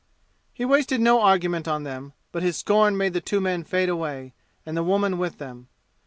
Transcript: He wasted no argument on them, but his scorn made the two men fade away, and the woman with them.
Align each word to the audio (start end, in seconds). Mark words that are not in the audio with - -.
He 0.51 0.65
wasted 0.65 0.99
no 0.99 1.21
argument 1.21 1.67
on 1.67 1.83
them, 1.83 2.13
but 2.31 2.41
his 2.41 2.57
scorn 2.57 2.97
made 2.97 3.13
the 3.13 3.21
two 3.21 3.39
men 3.39 3.63
fade 3.63 3.87
away, 3.87 4.33
and 4.65 4.75
the 4.75 4.81
woman 4.81 5.19
with 5.19 5.37
them. 5.37 5.67